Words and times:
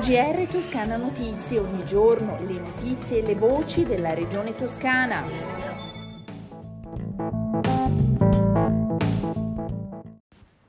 GR 0.00 0.46
Toscana 0.50 0.96
Notizie, 0.96 1.58
ogni 1.58 1.84
giorno 1.84 2.38
le 2.46 2.58
notizie 2.58 3.22
e 3.22 3.26
le 3.26 3.34
voci 3.34 3.84
della 3.84 4.14
regione 4.14 4.54
toscana. 4.54 5.22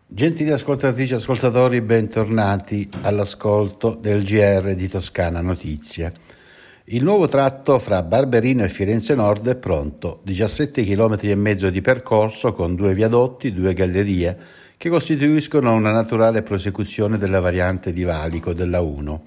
Gentili 0.06 0.52
ascoltatrici 0.52 1.14
e 1.14 1.18
ascoltatori, 1.18 1.82
bentornati 1.82 2.90
all'ascolto 3.02 3.96
del 4.00 4.24
GR 4.24 4.74
di 4.74 4.88
Toscana 4.88 5.42
Notizie. 5.42 6.12
Il 6.86 7.04
nuovo 7.04 7.28
tratto 7.28 7.80
fra 7.80 8.02
Barberino 8.02 8.64
e 8.64 8.70
Firenze 8.70 9.14
Nord 9.14 9.50
è 9.50 9.56
pronto, 9.58 10.22
17 10.24 10.84
km 10.84 11.18
e 11.22 11.36
mezzo 11.36 11.70
di 11.70 11.82
percorso 11.82 12.54
con 12.54 12.76
due 12.76 12.94
viadotti, 12.94 13.54
due 13.54 13.74
gallerie, 13.74 14.38
che 14.78 14.90
costituiscono 14.90 15.74
una 15.74 15.92
naturale 15.92 16.44
prosecuzione 16.44 17.18
della 17.18 17.40
variante 17.40 17.92
di 17.92 18.04
valico 18.04 18.54
della 18.54 18.80
1. 18.80 19.26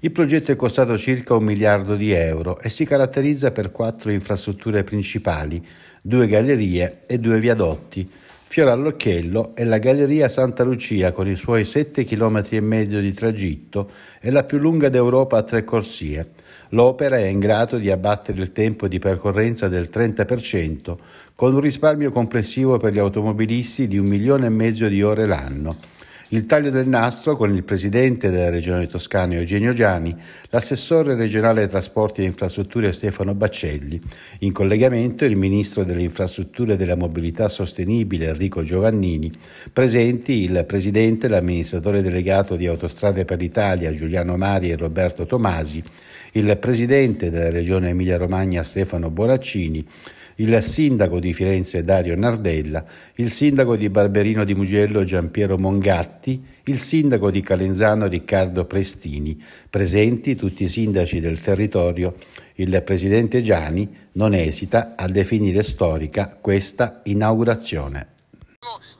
Il 0.00 0.12
progetto 0.12 0.52
è 0.52 0.56
costato 0.56 0.96
circa 0.96 1.34
un 1.34 1.42
miliardo 1.42 1.96
di 1.96 2.12
euro 2.12 2.60
e 2.60 2.68
si 2.68 2.84
caratterizza 2.84 3.50
per 3.50 3.72
quattro 3.72 4.12
infrastrutture 4.12 4.84
principali, 4.84 5.66
due 6.00 6.28
gallerie 6.28 7.00
e 7.06 7.18
due 7.18 7.40
viadotti. 7.40 8.08
Fiore 8.48 8.70
all'Occhiello 8.70 9.54
è 9.54 9.64
la 9.64 9.76
Galleria 9.76 10.28
Santa 10.28 10.62
Lucia 10.62 11.12
con 11.12 11.28
i 11.28 11.36
suoi 11.36 11.66
7 11.66 12.04
km 12.04 12.42
e 12.48 12.60
mezzo 12.60 13.00
di 13.00 13.12
tragitto 13.12 13.90
è 14.18 14.30
la 14.30 14.44
più 14.44 14.56
lunga 14.56 14.88
d'Europa 14.88 15.36
a 15.36 15.42
tre 15.42 15.64
corsie. 15.64 16.30
L'opera 16.70 17.18
è 17.18 17.26
in 17.26 17.40
grado 17.40 17.76
di 17.76 17.90
abbattere 17.90 18.40
il 18.40 18.52
tempo 18.52 18.88
di 18.88 18.98
percorrenza 18.98 19.68
del 19.68 19.90
30%, 19.92 20.96
con 21.34 21.54
un 21.54 21.60
risparmio 21.60 22.10
complessivo 22.10 22.78
per 22.78 22.94
gli 22.94 22.98
automobilisti 22.98 23.88
di 23.88 23.98
un 23.98 24.06
milione 24.06 24.46
e 24.46 24.50
mezzo 24.50 24.88
di 24.88 25.02
ore 25.02 25.26
l'anno. 25.26 25.95
Il 26.30 26.44
taglio 26.44 26.70
del 26.70 26.88
nastro 26.88 27.36
con 27.36 27.54
il 27.54 27.62
presidente 27.62 28.30
della 28.30 28.50
regione 28.50 28.88
toscana 28.88 29.34
Eugenio 29.34 29.72
Giani, 29.72 30.12
l'assessore 30.50 31.14
regionale 31.14 31.62
ai 31.62 31.68
trasporti 31.68 32.22
e 32.22 32.24
infrastrutture 32.24 32.90
Stefano 32.90 33.32
Baccelli, 33.32 34.00
in 34.40 34.50
collegamento 34.50 35.24
il 35.24 35.36
ministro 35.36 35.84
delle 35.84 36.02
infrastrutture 36.02 36.72
e 36.72 36.76
della 36.76 36.96
mobilità 36.96 37.48
sostenibile 37.48 38.26
Enrico 38.26 38.64
Giovannini, 38.64 39.30
presenti 39.72 40.42
il 40.42 40.64
presidente 40.66 41.26
e 41.26 41.28
l'amministratore 41.28 42.02
delegato 42.02 42.56
di 42.56 42.66
Autostrade 42.66 43.24
per 43.24 43.38
l'Italia 43.38 43.92
Giuliano 43.92 44.36
Mari 44.36 44.72
e 44.72 44.76
Roberto 44.76 45.26
Tomasi, 45.26 45.80
il 46.32 46.56
presidente 46.58 47.30
della 47.30 47.50
regione 47.50 47.90
Emilia-Romagna 47.90 48.64
Stefano 48.64 49.10
Bonaccini, 49.10 49.86
il 50.36 50.62
sindaco 50.62 51.20
di 51.20 51.32
Firenze 51.32 51.84
Dario 51.84 52.16
Nardella, 52.16 52.84
il 53.14 53.30
sindaco 53.30 53.76
di 53.76 53.88
Barberino 53.88 54.44
di 54.44 54.54
Mugello 54.54 55.04
Giampiero 55.04 55.56
Mongatti, 55.56 56.44
il 56.64 56.80
sindaco 56.80 57.30
di 57.30 57.40
Calenzano 57.40 58.06
Riccardo 58.06 58.64
Prestini, 58.64 59.42
presenti 59.70 60.34
tutti 60.34 60.64
i 60.64 60.68
sindaci 60.68 61.20
del 61.20 61.40
territorio. 61.40 62.16
Il 62.54 62.82
presidente 62.84 63.42
Giani 63.42 64.08
non 64.12 64.34
esita 64.34 64.94
a 64.96 65.06
definire 65.08 65.62
storica 65.62 66.36
questa 66.40 67.00
inaugurazione 67.04 68.14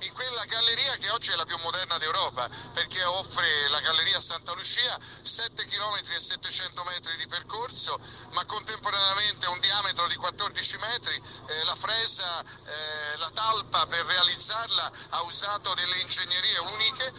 in 0.01 0.13
quella 0.15 0.45
galleria 0.47 0.95
che 1.01 1.11
oggi 1.27 1.33
è 1.33 1.37
la 1.37 1.45
più 1.45 1.59
moderna 1.59 1.99
d'Europa 1.99 2.49
perché 2.73 3.03
offre 3.03 3.69
la 3.71 3.81
galleria 3.81 4.21
Santa 4.21 4.53
Lucia 4.53 4.97
7 5.23 5.67
km 5.67 5.99
e 6.15 6.21
700 6.21 6.85
metri 6.85 7.17
di 7.17 7.27
percorso 7.27 7.99
ma 8.31 8.45
contemporaneamente 8.45 9.47
un 9.49 9.59
diametro 9.59 10.07
di 10.07 10.15
14 10.15 10.77
metri, 10.79 11.15
eh, 11.15 11.65
la 11.65 11.75
fresa, 11.75 12.43
eh, 12.43 13.17
la 13.17 13.31
talpa 13.31 13.87
per 13.87 14.05
realizzarla 14.05 14.93
ha 15.11 15.23
usato 15.23 15.75
delle 15.75 15.99
ingegnerie 15.99 16.59
uniche 16.59 17.13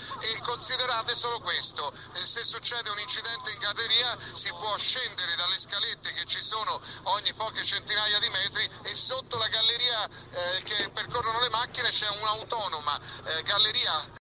considerate 0.58 1.14
solo 1.14 1.38
questo, 1.46 1.94
se 2.18 2.42
succede 2.42 2.90
un 2.90 2.98
incidente 2.98 3.54
in 3.54 3.62
galleria 3.62 4.18
si 4.34 4.50
può 4.58 4.74
scendere 4.74 5.38
dalle 5.38 5.54
scalette 5.54 6.10
che 6.18 6.26
ci 6.26 6.42
sono 6.42 6.82
ogni 7.14 7.30
poche 7.38 7.62
centinaia 7.62 8.18
di 8.18 8.30
metri 8.34 8.66
e 8.90 8.96
sotto 8.98 9.38
la 9.38 9.46
galleria 9.54 10.10
eh, 10.10 10.66
che 10.66 10.90
percorrono 10.90 11.46
le 11.46 11.54
macchine 11.54 11.94
c'è 11.94 12.10
un 12.10 12.26
autonoma 12.26 12.98
eh, 12.98 13.46
galleria. 13.46 14.18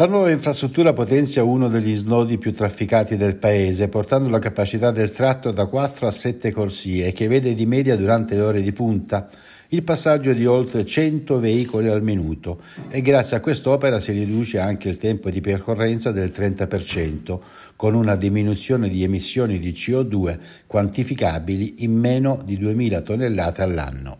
La 0.00 0.08
nuova 0.08 0.32
infrastruttura 0.32 0.96
potenzia 0.96 1.44
uno 1.44 1.68
degli 1.68 1.94
snodi 1.94 2.38
più 2.38 2.52
trafficati 2.52 3.16
del 3.16 3.36
paese, 3.36 3.88
portando 3.88 4.30
la 4.30 4.40
capacità 4.40 4.90
del 4.90 5.12
tratto 5.12 5.52
da 5.52 5.66
4 5.66 6.06
a 6.08 6.10
7 6.10 6.52
corsie, 6.52 7.12
che 7.12 7.28
vede 7.28 7.52
di 7.52 7.66
media 7.66 7.96
durante 7.96 8.34
le 8.34 8.40
ore 8.40 8.62
di 8.62 8.72
punta 8.72 9.28
il 9.70 9.82
passaggio 9.82 10.32
di 10.32 10.46
oltre 10.46 10.84
100 10.84 11.40
veicoli 11.40 11.88
al 11.88 12.02
minuto 12.02 12.60
e 12.88 13.02
grazie 13.02 13.36
a 13.36 13.40
quest'opera 13.40 13.98
si 13.98 14.12
riduce 14.12 14.58
anche 14.58 14.88
il 14.88 14.96
tempo 14.96 15.30
di 15.30 15.40
percorrenza 15.40 16.12
del 16.12 16.32
30%, 16.34 17.38
con 17.74 17.94
una 17.94 18.16
diminuzione 18.16 18.88
di 18.88 19.02
emissioni 19.02 19.58
di 19.58 19.72
CO2 19.72 20.38
quantificabili 20.66 21.76
in 21.78 21.92
meno 21.92 22.40
di 22.44 22.58
2.000 22.58 23.02
tonnellate 23.02 23.62
all'anno. 23.62 24.18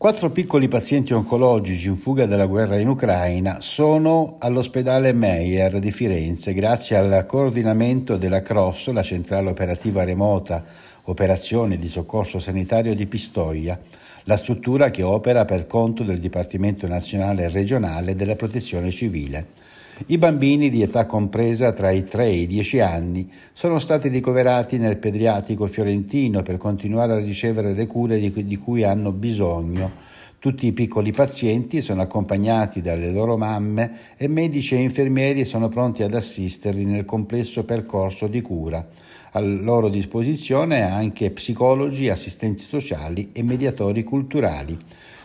Quattro 0.00 0.30
piccoli 0.30 0.66
pazienti 0.66 1.12
oncologici 1.12 1.88
in 1.88 1.98
fuga 1.98 2.24
dalla 2.24 2.46
guerra 2.46 2.78
in 2.78 2.88
Ucraina 2.88 3.60
sono 3.60 4.36
all'ospedale 4.38 5.12
Meyer 5.12 5.78
di 5.78 5.90
Firenze 5.90 6.54
grazie 6.54 6.96
al 6.96 7.26
coordinamento 7.26 8.16
della 8.16 8.40
CROSS, 8.40 8.92
la 8.92 9.02
centrale 9.02 9.50
operativa 9.50 10.02
remota 10.02 10.64
operazioni 11.10 11.78
di 11.78 11.88
soccorso 11.88 12.38
sanitario 12.38 12.94
di 12.94 13.06
Pistoia, 13.06 13.78
la 14.24 14.36
struttura 14.36 14.90
che 14.90 15.02
opera 15.02 15.44
per 15.44 15.66
conto 15.66 16.02
del 16.02 16.18
Dipartimento 16.18 16.86
nazionale 16.86 17.44
e 17.44 17.48
regionale 17.50 18.14
della 18.14 18.36
protezione 18.36 18.90
civile. 18.90 19.68
I 20.06 20.16
bambini 20.16 20.70
di 20.70 20.80
età 20.80 21.04
compresa 21.04 21.72
tra 21.72 21.90
i 21.90 22.04
3 22.04 22.24
e 22.24 22.36
i 22.40 22.46
10 22.46 22.80
anni 22.80 23.30
sono 23.52 23.78
stati 23.78 24.08
ricoverati 24.08 24.78
nel 24.78 24.96
pediatrico 24.96 25.66
fiorentino 25.66 26.42
per 26.42 26.56
continuare 26.56 27.12
a 27.12 27.18
ricevere 27.18 27.74
le 27.74 27.86
cure 27.86 28.18
di 28.18 28.56
cui 28.56 28.82
hanno 28.82 29.12
bisogno. 29.12 30.08
Tutti 30.40 30.66
i 30.66 30.72
piccoli 30.72 31.12
pazienti 31.12 31.82
sono 31.82 32.00
accompagnati 32.00 32.80
dalle 32.80 33.12
loro 33.12 33.36
mamme 33.36 34.14
e 34.16 34.26
medici 34.26 34.74
e 34.74 34.78
infermieri 34.78 35.44
sono 35.44 35.68
pronti 35.68 36.02
ad 36.02 36.14
assisterli 36.14 36.86
nel 36.86 37.04
complesso 37.04 37.64
percorso 37.64 38.26
di 38.26 38.40
cura. 38.40 38.88
A 39.32 39.40
loro 39.40 39.90
disposizione 39.90 40.80
anche 40.80 41.30
psicologi, 41.30 42.08
assistenti 42.08 42.62
sociali 42.62 43.32
e 43.34 43.42
mediatori 43.42 44.02
culturali. 44.02 44.78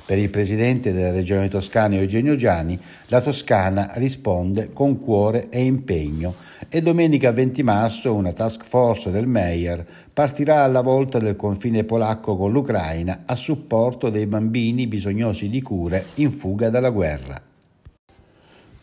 Per 0.06 0.20
il 0.20 0.30
presidente 0.30 0.94
della 0.94 1.10
regione 1.10 1.50
toscana 1.50 1.96
Eugenio 1.96 2.36
Giani, 2.36 2.80
la 3.08 3.22
Toscana 3.22 3.90
risponde 3.96 4.70
con 4.72 5.00
cuore 5.00 5.50
e 5.50 5.64
impegno 5.64 6.36
e 6.70 6.84
domenica 6.84 7.32
20 7.32 7.64
marzo 7.64 8.14
una 8.14 8.32
task 8.32 8.66
force 8.66 9.10
del 9.10 9.26
Meyer 9.26 9.84
partirà 10.14 10.62
alla 10.62 10.82
volta 10.82 11.18
del 11.18 11.36
confine 11.36 11.86
polacco 11.86 12.38
con 12.38 12.52
l'Ucraina 12.52 13.24
a 13.26 13.34
supporto 13.36 14.12
dei 14.12 14.28
bambini 14.28 14.86
bisognosi 14.86 15.50
di 15.50 15.64
cure 15.64 16.06
in 16.16 16.32
fuga 16.32 16.70
dalla 16.70 16.92
guerra. 16.92 17.42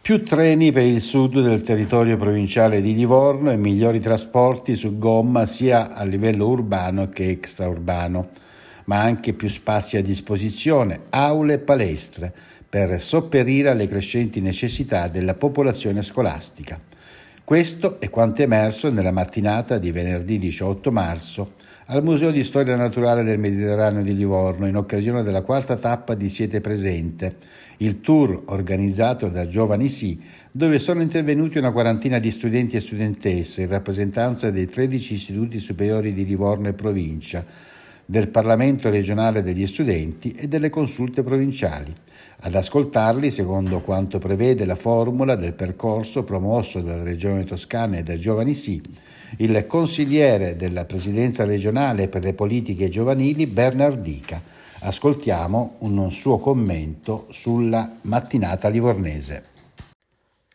Più 0.00 0.24
treni 0.24 0.72
per 0.72 0.84
il 0.84 1.00
sud 1.00 1.40
del 1.40 1.62
territorio 1.62 2.16
provinciale 2.16 2.80
di 2.80 2.96
Livorno 2.96 3.52
e 3.52 3.56
migliori 3.56 4.00
trasporti 4.00 4.74
su 4.74 4.98
gomma 4.98 5.46
sia 5.46 5.94
a 5.94 6.02
livello 6.02 6.48
urbano 6.48 7.08
che 7.08 7.28
extraurbano 7.28 8.30
ma 8.92 9.00
anche 9.00 9.32
più 9.32 9.48
spazi 9.48 9.96
a 9.96 10.02
disposizione, 10.02 11.04
aule 11.08 11.54
e 11.54 11.58
palestre, 11.60 12.30
per 12.68 13.00
sopperire 13.00 13.70
alle 13.70 13.86
crescenti 13.86 14.42
necessità 14.42 15.08
della 15.08 15.32
popolazione 15.32 16.02
scolastica. 16.02 16.78
Questo 17.42 17.98
è 18.02 18.10
quanto 18.10 18.42
emerso 18.42 18.90
nella 18.90 19.10
mattinata 19.10 19.78
di 19.78 19.90
venerdì 19.90 20.38
18 20.38 20.92
marzo 20.92 21.54
al 21.86 22.02
Museo 22.02 22.30
di 22.30 22.44
Storia 22.44 22.76
Naturale 22.76 23.22
del 23.22 23.38
Mediterraneo 23.38 24.02
di 24.02 24.14
Livorno 24.14 24.66
in 24.66 24.76
occasione 24.76 25.22
della 25.22 25.40
quarta 25.40 25.76
tappa 25.76 26.12
di 26.14 26.28
Siete 26.28 26.60
Presente, 26.60 27.36
il 27.78 28.02
tour 28.02 28.42
organizzato 28.48 29.30
da 29.30 29.46
Giovani 29.46 29.88
Sì, 29.88 30.22
dove 30.50 30.78
sono 30.78 31.00
intervenuti 31.00 31.56
una 31.56 31.72
quarantina 31.72 32.18
di 32.18 32.30
studenti 32.30 32.76
e 32.76 32.80
studentesse 32.80 33.62
in 33.62 33.68
rappresentanza 33.68 34.50
dei 34.50 34.66
13 34.66 35.14
istituti 35.14 35.58
superiori 35.58 36.12
di 36.12 36.26
Livorno 36.26 36.68
e 36.68 36.74
provincia, 36.74 37.42
del 38.04 38.28
Parlamento 38.28 38.90
regionale 38.90 39.42
degli 39.42 39.66
studenti 39.66 40.32
e 40.32 40.48
delle 40.48 40.70
consulte 40.70 41.22
provinciali. 41.22 41.92
Ad 42.40 42.54
ascoltarli, 42.54 43.30
secondo 43.30 43.80
quanto 43.80 44.18
prevede 44.18 44.64
la 44.64 44.74
formula 44.74 45.36
del 45.36 45.54
percorso 45.54 46.24
promosso 46.24 46.80
dalla 46.80 47.02
Regione 47.02 47.44
Toscana 47.44 47.98
e 47.98 48.02
da 48.02 48.16
Giovani 48.16 48.54
Sì, 48.54 48.80
il 49.38 49.66
consigliere 49.66 50.56
della 50.56 50.84
Presidenza 50.84 51.44
regionale 51.44 52.08
per 52.08 52.22
le 52.22 52.34
politiche 52.34 52.88
giovanili 52.88 53.46
Bernardica. 53.46 54.42
Ascoltiamo 54.80 55.76
un 55.78 56.10
suo 56.10 56.38
commento 56.38 57.26
sulla 57.30 57.98
mattinata 58.02 58.68
livornese. 58.68 59.51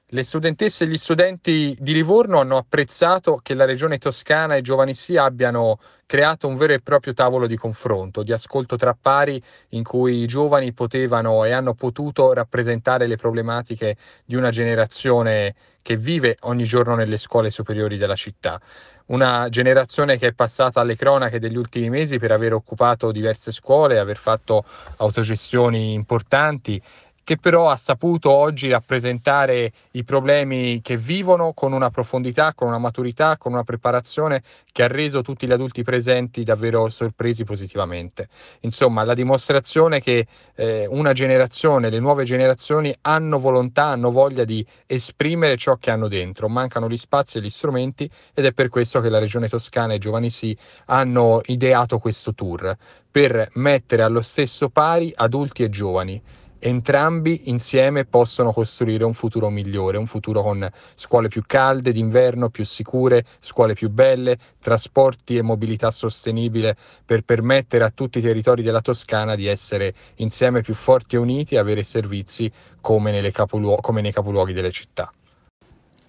Le 0.09 0.23
studentesse 0.23 0.85
e 0.85 0.87
gli 0.87 0.95
studenti 0.95 1.75
di 1.77 1.91
Livorno 1.91 2.39
hanno 2.39 2.55
apprezzato 2.55 3.41
che 3.43 3.53
la 3.53 3.65
Regione 3.65 3.97
Toscana 3.97 4.55
e 4.55 4.61
Giovani 4.61 4.93
Sì 4.93 5.17
abbiano 5.17 5.79
creato 6.05 6.47
un 6.47 6.55
vero 6.55 6.71
e 6.71 6.79
proprio 6.79 7.13
tavolo 7.13 7.45
di 7.45 7.57
confronto, 7.57 8.23
di 8.23 8.31
ascolto 8.31 8.77
tra 8.77 8.97
pari, 8.97 9.43
in 9.71 9.83
cui 9.83 10.21
i 10.21 10.25
giovani 10.25 10.71
potevano 10.71 11.43
e 11.43 11.51
hanno 11.51 11.73
potuto 11.73 12.31
rappresentare 12.31 13.05
le 13.05 13.17
problematiche 13.17 13.97
di 14.23 14.35
una 14.35 14.49
generazione 14.49 15.53
che 15.81 15.97
vive 15.97 16.37
ogni 16.41 16.63
giorno 16.63 16.95
nelle 16.95 17.17
scuole 17.17 17.49
superiori 17.49 17.97
della 17.97 18.15
città. 18.15 18.61
Una 19.07 19.47
generazione 19.49 20.17
che 20.17 20.27
è 20.27 20.33
passata 20.33 20.81
alle 20.81 20.95
cronache 20.95 21.39
degli 21.39 21.55
ultimi 21.55 21.89
mesi 21.89 22.17
per 22.17 22.31
aver 22.31 22.53
occupato 22.53 23.11
diverse 23.11 23.51
scuole, 23.51 23.99
aver 23.99 24.17
fatto 24.17 24.65
autogestioni 24.97 25.93
importanti 25.93 26.81
che 27.27 27.35
però 27.35 27.69
ha 27.69 27.75
saputo 27.75 28.31
oggi 28.31 28.69
rappresentare 28.69 29.73
i 29.91 30.05
problemi 30.05 30.79
che 30.81 30.95
vivono 30.95 31.51
con 31.51 31.73
una 31.73 31.89
profondità, 31.89 32.53
con 32.53 32.69
una 32.69 32.77
maturità, 32.77 33.35
con 33.35 33.51
una 33.51 33.65
preparazione 33.65 34.41
che 34.71 34.83
ha 34.83 34.87
reso 34.87 35.21
tutti 35.23 35.45
gli 35.45 35.51
adulti 35.51 35.83
presenti 35.83 36.45
davvero 36.45 36.87
sorpresi 36.87 37.43
positivamente. 37.43 38.29
Insomma, 38.61 39.03
la 39.03 39.13
dimostrazione 39.13 39.99
che 39.99 40.25
eh, 40.55 40.87
una 40.89 41.11
generazione, 41.11 41.89
le 41.89 41.99
nuove 41.99 42.23
generazioni 42.23 42.95
hanno 43.01 43.39
volontà, 43.39 43.87
hanno 43.87 44.09
voglia 44.09 44.45
di 44.45 44.65
esprimere 44.85 45.57
ciò 45.57 45.75
che 45.75 45.91
hanno 45.91 46.07
dentro, 46.07 46.47
mancano 46.47 46.87
gli 46.87 46.95
spazi 46.95 47.39
e 47.39 47.41
gli 47.41 47.49
strumenti 47.49 48.09
ed 48.33 48.45
è 48.45 48.53
per 48.53 48.69
questo 48.69 49.01
che 49.01 49.09
la 49.09 49.19
Regione 49.19 49.49
Toscana 49.49 49.91
e 49.91 49.97
Giovani 49.97 50.29
Sì 50.29 50.57
hanno 50.85 51.41
ideato 51.47 51.99
questo 51.99 52.33
tour 52.33 52.73
per 53.11 53.49
mettere 53.55 54.03
allo 54.03 54.21
stesso 54.21 54.69
pari 54.69 55.11
adulti 55.13 55.63
e 55.63 55.69
giovani 55.69 56.21
Entrambi 56.59 57.43
insieme 57.45 58.05
possono 58.05 58.51
costruire 58.51 59.03
un 59.03 59.13
futuro 59.13 59.49
migliore, 59.49 59.97
un 59.97 60.07
futuro 60.07 60.41
con 60.41 60.67
scuole 60.95 61.27
più 61.27 61.43
calde 61.45 61.91
d'inverno, 61.91 62.49
più 62.49 62.65
sicure, 62.65 63.23
scuole 63.39 63.73
più 63.73 63.89
belle, 63.89 64.37
trasporti 64.59 65.37
e 65.37 65.43
mobilità 65.43 65.91
sostenibile 65.91 66.75
per 67.05 67.21
permettere 67.21 67.83
a 67.83 67.91
tutti 67.93 68.17
i 68.17 68.21
territori 68.21 68.63
della 68.63 68.81
Toscana 68.81 69.35
di 69.35 69.45
essere 69.45 69.93
insieme 70.15 70.61
più 70.61 70.73
forti 70.73 71.15
e 71.15 71.19
uniti 71.19 71.55
e 71.55 71.59
avere 71.59 71.83
servizi 71.83 72.51
come, 72.81 73.29
capoluo- 73.31 73.77
come 73.77 74.01
nei 74.01 74.11
capoluoghi 74.11 74.53
delle 74.53 74.71
città. 74.71 75.11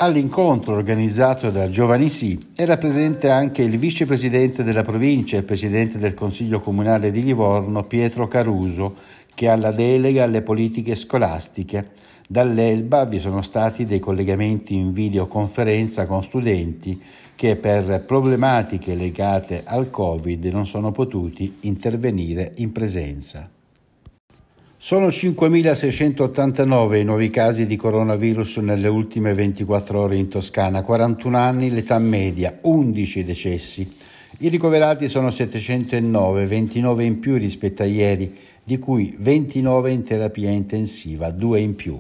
All'incontro 0.01 0.77
organizzato 0.77 1.51
da 1.51 1.69
Giovani 1.69 2.09
Sì 2.09 2.39
era 2.55 2.77
presente 2.77 3.31
anche 3.31 3.63
il 3.63 3.77
vicepresidente 3.79 4.63
della 4.63 4.83
provincia 4.83 5.37
e 5.37 5.43
presidente 5.43 5.99
del 5.99 6.15
Consiglio 6.15 6.61
Comunale 6.61 7.11
di 7.11 7.25
Livorno 7.25 7.83
Pietro 7.83 8.29
Caruso, 8.29 8.95
che 9.39 9.49
ha 9.49 9.55
la 9.55 9.71
delega 9.71 10.25
alle 10.25 10.43
politiche 10.43 10.97
scolastiche. 10.97 11.91
Dall'Elba 12.29 13.05
vi 13.05 13.21
sono 13.21 13.41
stati 13.41 13.85
dei 13.85 14.01
collegamenti 14.01 14.75
in 14.75 14.91
videoconferenza 14.91 16.07
con 16.07 16.25
studenti 16.25 17.01
che 17.37 17.55
per 17.55 18.03
problematiche 18.05 18.97
legate 18.97 19.63
al 19.65 19.91
Covid 19.91 20.45
non 20.47 20.67
sono 20.67 20.91
potuti 20.91 21.59
intervenire 21.61 22.51
in 22.57 22.73
presenza. 22.73 23.49
Sono 24.77 25.07
5.689 25.07 26.97
i 26.97 27.05
nuovi 27.05 27.31
casi 27.31 27.65
di 27.65 27.77
coronavirus 27.77 28.57
nelle 28.57 28.89
ultime 28.89 29.35
24 29.35 30.01
ore 30.01 30.17
in 30.17 30.27
Toscana, 30.27 30.83
41 30.83 31.37
anni 31.37 31.71
l'età 31.71 32.01
media, 32.01 32.59
11 32.63 33.23
decessi. 33.23 33.89
I 34.41 34.49
ricoverati 34.49 35.09
sono 35.09 35.31
709, 35.31 36.45
29 36.45 37.05
in 37.05 37.19
più 37.21 37.37
rispetto 37.37 37.83
a 37.83 37.87
ieri, 37.87 38.37
di 38.69 38.77
cui 38.77 39.17
29 39.19 39.91
in 39.91 40.03
terapia 40.03 40.51
intensiva, 40.51 41.31
2 41.31 41.59
in 41.59 41.75
più. 41.75 41.99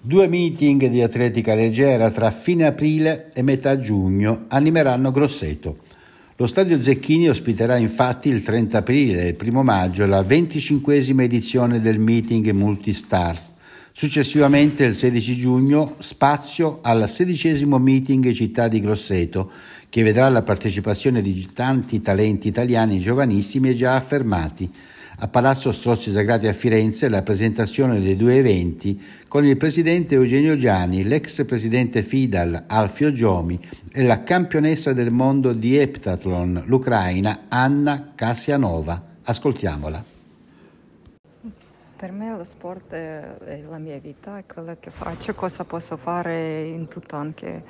Due 0.00 0.26
meeting 0.26 0.88
di 0.88 1.02
atletica 1.02 1.54
leggera 1.54 2.10
tra 2.10 2.32
fine 2.32 2.66
aprile 2.66 3.30
e 3.32 3.42
metà 3.42 3.78
giugno 3.78 4.46
animeranno 4.48 5.12
Grosseto. 5.12 5.76
Lo 6.34 6.48
stadio 6.48 6.82
Zecchini 6.82 7.28
ospiterà 7.28 7.76
infatti 7.76 8.28
il 8.28 8.42
30 8.42 8.78
aprile 8.78 9.26
e 9.26 9.36
il 9.38 9.48
1 9.48 9.62
maggio 9.62 10.04
la 10.04 10.20
25esima 10.20 11.20
edizione 11.20 11.80
del 11.80 12.00
meeting 12.00 12.50
Multistar. 12.50 13.38
Successivamente, 13.92 14.82
il 14.82 14.96
16 14.96 15.36
giugno, 15.36 15.94
spazio 16.00 16.80
al 16.82 17.08
sedicesimo 17.08 17.78
meeting 17.78 18.32
Città 18.32 18.66
di 18.66 18.80
Grosseto, 18.80 19.48
che 19.88 20.02
vedrà 20.02 20.28
la 20.28 20.42
partecipazione 20.42 21.22
di 21.22 21.50
tanti 21.54 22.00
talenti 22.00 22.48
italiani 22.48 22.98
giovanissimi 22.98 23.68
e 23.68 23.76
già 23.76 23.94
affermati 23.94 24.68
a 25.18 25.28
Palazzo 25.28 25.70
Strozzi 25.70 26.10
Sagrati 26.10 26.48
a 26.48 26.52
Firenze 26.52 27.08
la 27.08 27.22
presentazione 27.22 28.00
dei 28.00 28.16
due 28.16 28.36
eventi 28.36 29.00
con 29.28 29.44
il 29.44 29.56
presidente 29.56 30.16
Eugenio 30.16 30.56
Giani, 30.56 31.04
l'ex 31.04 31.44
presidente 31.44 32.02
Fidal 32.02 32.64
Alfio 32.66 33.12
Giomi 33.12 33.60
e 33.92 34.02
la 34.02 34.24
campionessa 34.24 34.92
del 34.92 35.10
mondo 35.10 35.52
di 35.52 35.76
Heptathlon, 35.76 36.64
l'Ucraina 36.66 37.44
Anna 37.48 38.12
Kasianova. 38.14 39.12
Ascoltiamola. 39.24 40.12
Per 41.96 42.12
me 42.12 42.36
lo 42.36 42.44
sport 42.44 42.92
è 42.92 43.62
la 43.66 43.78
mia 43.78 43.98
vita, 43.98 44.36
è 44.36 44.44
quello 44.52 44.76
che 44.78 44.90
faccio, 44.90 45.32
cosa 45.34 45.64
posso 45.64 45.96
fare 45.96 46.64
in 46.64 46.88
tutto 46.88 47.16
anche, 47.16 47.64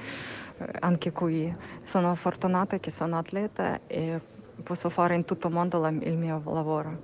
eh, 0.58 0.67
anche 0.81 1.12
qui. 1.12 1.55
Sono 1.85 2.14
fortunata 2.17 2.79
che 2.81 2.91
sono 2.91 3.19
atleta 3.19 3.81
e 3.87 4.19
posso 4.62 4.88
fare 4.90 5.14
in 5.14 5.24
tutto 5.24 5.48
il 5.48 5.54
mondo 5.54 5.86
il 5.86 6.16
mio 6.16 6.42
lavoro. 6.44 6.98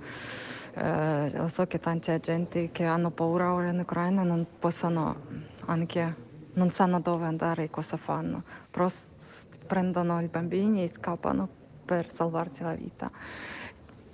Eh, 0.73 1.43
so 1.47 1.67
che 1.67 1.79
tanti 1.79 2.11
agenti 2.11 2.69
che 2.71 2.85
hanno 2.85 3.11
paura 3.11 3.53
ora 3.53 3.67
in 3.67 3.79
Ucraina 3.79 4.23
non 4.23 4.45
possono 4.57 5.49
anche 5.65 6.29
non 6.53 6.69
sanno 6.71 6.99
dove 6.99 7.25
andare 7.25 7.63
e 7.63 7.69
cosa 7.69 7.97
fanno, 7.97 8.43
però 8.69 8.89
prendono 9.67 10.21
i 10.21 10.27
bambini 10.27 10.83
e 10.83 10.89
scappano 10.89 11.47
per 11.85 12.11
salvarsi 12.11 12.63
la 12.63 12.73
vita. 12.73 13.09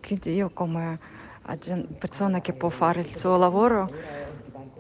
Quindi 0.02 0.34
io 0.34 0.50
come 0.52 1.00
persona 1.98 2.42
che 2.42 2.54
può 2.54 2.70
fare 2.70 3.00
il 3.00 3.16
suo 3.16 3.38
lavoro 3.38 3.90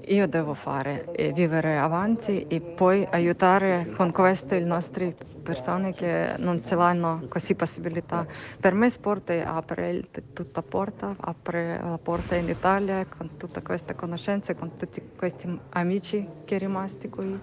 io 0.06 0.28
devo 0.28 0.54
fare 0.54 1.12
e 1.12 1.34
vivere 1.34 1.78
avanti 1.78 2.46
e 2.48 2.62
poi 2.62 3.08
aiutare 3.10 3.92
con 3.96 4.12
questo 4.12 4.56
le 4.56 4.64
nostre 4.64 5.16
persone 5.44 5.94
che 5.94 6.36
non 6.38 6.64
ce 6.64 6.76
l'hanno 6.76 7.26
così 7.30 7.56
possibilità. 7.56 8.26
Per 8.60 8.74
me 8.74 8.90
sport 8.90 9.30
apre 9.30 10.10
tutta 10.34 10.62
porta, 10.62 11.16
apre 11.18 11.80
la 11.82 11.98
porta 11.98 12.36
in 12.36 12.50
Italia 12.50 13.06
con 13.06 13.38
tutte 13.38 13.62
queste 13.62 13.96
conoscenze, 13.96 14.56
con 14.56 14.76
tutti 14.76 15.02
questi 15.16 15.60
amici 15.70 16.28
che 16.44 16.58
sono 16.58 16.60
rimasti 16.60 17.10
qui 17.10 17.40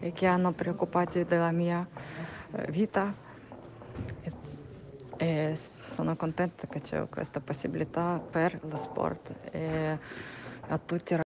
e 0.00 0.12
che 0.12 0.26
hanno 0.26 0.52
preoccupati 0.52 1.24
della 1.24 1.50
mia 1.50 1.86
eh, 2.52 2.70
vita. 2.70 3.14
E, 4.22 4.32
e 5.18 5.58
sono 5.92 6.16
contenta 6.16 6.66
che 6.66 6.80
c'è 6.80 7.06
questa 7.08 7.40
possibilità 7.40 8.18
per 8.18 8.58
lo 8.62 8.76
sport 8.76 9.34
e 9.50 9.98
a 10.68 10.78
tutti 10.78 11.16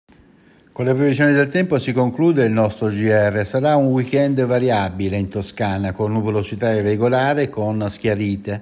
con 0.76 0.84
le 0.84 0.93
previsioni 0.93 1.32
del 1.32 1.49
tempo 1.49 1.78
si 1.78 1.94
conclude 1.94 2.45
il 2.45 2.52
nostro 2.52 2.88
GR. 2.88 3.47
Sarà 3.47 3.76
un 3.76 3.87
weekend 3.87 4.45
variabile 4.45 5.16
in 5.16 5.30
Toscana, 5.30 5.92
con 5.92 6.12
nuvolosità 6.12 6.71
irregolare 6.75 7.49
con 7.49 7.87
schiarite. 7.88 8.61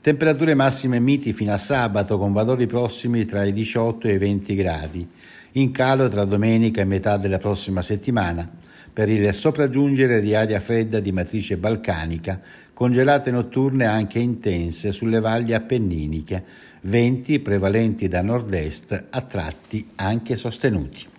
Temperature 0.00 0.56
massime 0.56 0.98
miti 0.98 1.32
fino 1.32 1.52
a 1.52 1.58
sabato, 1.58 2.18
con 2.18 2.32
valori 2.32 2.66
prossimi 2.66 3.24
tra 3.26 3.44
i 3.44 3.52
18 3.52 4.08
e 4.08 4.14
i 4.14 4.18
20 4.18 4.54
gradi. 4.56 5.08
In 5.52 5.70
calo 5.70 6.08
tra 6.08 6.24
domenica 6.24 6.80
e 6.80 6.84
metà 6.84 7.16
della 7.16 7.38
prossima 7.38 7.80
settimana, 7.80 8.50
per 8.92 9.08
il 9.08 9.32
sopraggiungere 9.32 10.20
di 10.20 10.34
aria 10.34 10.58
fredda 10.58 10.98
di 10.98 11.12
matrice 11.12 11.58
balcanica, 11.58 12.40
congelate 12.74 13.30
notturne 13.30 13.84
anche 13.84 14.18
intense 14.18 14.90
sulle 14.90 15.20
valli 15.20 15.54
appenniniche, 15.54 16.42
venti 16.80 17.38
prevalenti 17.38 18.08
da 18.08 18.20
nord-est, 18.20 19.04
a 19.10 19.20
tratti 19.20 19.90
anche 19.94 20.36
sostenuti. 20.36 21.11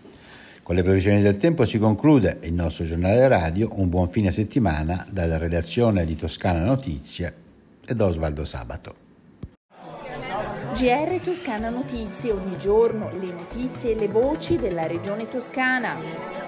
Con 0.63 0.75
le 0.75 0.84
previsioni 0.84 1.22
del 1.22 1.36
tempo 1.36 1.65
si 1.65 1.77
conclude 1.77 2.38
il 2.43 2.53
nostro 2.53 2.86
giornale 2.86 3.27
radio. 3.27 3.70
Un 3.75 3.89
buon 3.89 4.08
fine 4.08 4.32
settimana 4.32 5.05
dalla 5.12 5.38
redazione 5.38 6.05
di 6.05 6.15
Toscana 6.15 6.63
Notizie 6.63 7.34
ed 7.86 8.00
Osvaldo 8.00 8.46
Sabato. 8.46 8.96
GR 10.74 11.20
Toscana 11.22 11.70
Notizie, 11.70 12.32
ogni 12.32 12.58
giorno 12.58 13.12
le 13.20 13.34
notizie 13.34 13.91
e 13.91 13.96
le 13.96 14.08
voci 14.08 14.58
della 14.58 14.88
regione 14.88 15.27
toscana. 15.27 16.43